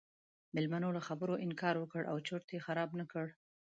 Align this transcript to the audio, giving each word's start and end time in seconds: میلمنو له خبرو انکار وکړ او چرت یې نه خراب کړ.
میلمنو 0.55 0.89
له 0.97 1.01
خبرو 1.07 1.41
انکار 1.45 1.75
وکړ 1.79 2.01
او 2.11 2.17
چرت 2.27 2.47
یې 2.53 2.59
نه 2.59 2.63
خراب 2.65 2.89
کړ. 3.11 3.25